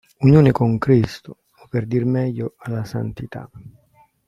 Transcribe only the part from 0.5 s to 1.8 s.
con Cristo o,